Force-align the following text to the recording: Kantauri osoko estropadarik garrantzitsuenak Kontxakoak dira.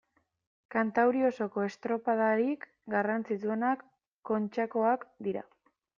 Kantauri 0.75 1.21
osoko 1.27 1.65
estropadarik 1.67 2.65
garrantzitsuenak 2.95 3.85
Kontxakoak 4.31 5.07
dira. 5.29 5.45